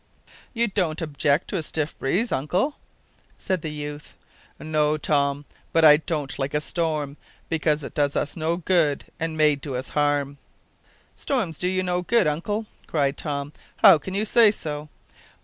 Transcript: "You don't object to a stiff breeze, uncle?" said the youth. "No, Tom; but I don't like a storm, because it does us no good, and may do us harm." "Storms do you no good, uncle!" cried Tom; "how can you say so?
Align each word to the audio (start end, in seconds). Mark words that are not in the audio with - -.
"You 0.55 0.67
don't 0.67 0.99
object 0.99 1.47
to 1.49 1.57
a 1.57 1.61
stiff 1.61 1.95
breeze, 1.99 2.31
uncle?" 2.31 2.77
said 3.37 3.61
the 3.61 3.69
youth. 3.71 4.15
"No, 4.57 4.97
Tom; 4.97 5.45
but 5.71 5.85
I 5.85 5.97
don't 5.97 6.39
like 6.39 6.55
a 6.55 6.59
storm, 6.59 7.17
because 7.49 7.83
it 7.83 7.93
does 7.93 8.15
us 8.15 8.35
no 8.35 8.57
good, 8.57 9.05
and 9.19 9.37
may 9.37 9.55
do 9.55 9.75
us 9.75 9.89
harm." 9.89 10.39
"Storms 11.15 11.59
do 11.59 11.67
you 11.67 11.83
no 11.83 12.01
good, 12.01 12.25
uncle!" 12.25 12.65
cried 12.87 13.15
Tom; 13.15 13.53
"how 13.83 13.99
can 13.99 14.15
you 14.15 14.25
say 14.25 14.49
so? 14.49 14.89